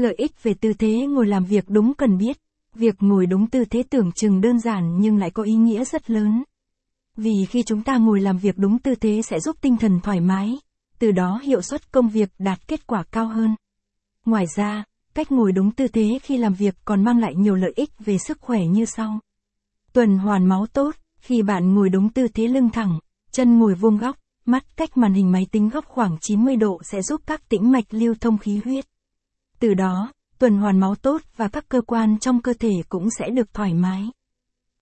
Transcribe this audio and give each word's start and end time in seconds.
Lợi 0.00 0.14
ích 0.18 0.42
về 0.42 0.54
tư 0.54 0.72
thế 0.72 1.06
ngồi 1.06 1.26
làm 1.26 1.44
việc 1.44 1.64
đúng 1.68 1.94
cần 1.94 2.18
biết. 2.18 2.38
Việc 2.74 2.94
ngồi 3.00 3.26
đúng 3.26 3.46
tư 3.46 3.64
thế 3.64 3.82
tưởng 3.90 4.12
chừng 4.12 4.40
đơn 4.40 4.60
giản 4.60 5.00
nhưng 5.00 5.16
lại 5.16 5.30
có 5.30 5.42
ý 5.42 5.54
nghĩa 5.54 5.84
rất 5.84 6.10
lớn. 6.10 6.44
Vì 7.16 7.46
khi 7.48 7.62
chúng 7.62 7.82
ta 7.82 7.96
ngồi 7.96 8.20
làm 8.20 8.38
việc 8.38 8.58
đúng 8.58 8.78
tư 8.78 8.94
thế 8.94 9.22
sẽ 9.22 9.40
giúp 9.40 9.56
tinh 9.60 9.76
thần 9.76 10.00
thoải 10.00 10.20
mái, 10.20 10.58
từ 10.98 11.12
đó 11.12 11.40
hiệu 11.42 11.62
suất 11.62 11.92
công 11.92 12.08
việc 12.08 12.30
đạt 12.38 12.68
kết 12.68 12.86
quả 12.86 13.02
cao 13.02 13.26
hơn. 13.26 13.54
Ngoài 14.26 14.44
ra, 14.56 14.84
cách 15.14 15.32
ngồi 15.32 15.52
đúng 15.52 15.70
tư 15.70 15.88
thế 15.88 16.18
khi 16.22 16.38
làm 16.38 16.54
việc 16.54 16.74
còn 16.84 17.04
mang 17.04 17.18
lại 17.18 17.34
nhiều 17.34 17.54
lợi 17.54 17.72
ích 17.76 17.90
về 17.98 18.18
sức 18.18 18.40
khỏe 18.40 18.60
như 18.66 18.84
sau. 18.84 19.18
Tuần 19.92 20.18
hoàn 20.18 20.46
máu 20.46 20.66
tốt, 20.66 20.94
khi 21.20 21.42
bạn 21.42 21.74
ngồi 21.74 21.88
đúng 21.88 22.08
tư 22.08 22.28
thế 22.28 22.48
lưng 22.48 22.70
thẳng, 22.70 22.98
chân 23.32 23.58
ngồi 23.58 23.74
vuông 23.74 23.98
góc, 23.98 24.16
mắt 24.44 24.76
cách 24.76 24.96
màn 24.96 25.14
hình 25.14 25.32
máy 25.32 25.46
tính 25.50 25.68
góc 25.68 25.84
khoảng 25.86 26.16
90 26.20 26.56
độ 26.56 26.80
sẽ 26.92 27.02
giúp 27.02 27.20
các 27.26 27.48
tĩnh 27.48 27.70
mạch 27.72 27.84
lưu 27.90 28.14
thông 28.20 28.38
khí 28.38 28.60
huyết. 28.64 28.84
Từ 29.60 29.74
đó, 29.74 30.12
tuần 30.38 30.56
hoàn 30.56 30.80
máu 30.80 30.94
tốt 30.94 31.22
và 31.36 31.48
các 31.48 31.68
cơ 31.68 31.80
quan 31.80 32.18
trong 32.18 32.42
cơ 32.42 32.52
thể 32.60 32.72
cũng 32.88 33.08
sẽ 33.18 33.30
được 33.30 33.54
thoải 33.54 33.74
mái. 33.74 34.08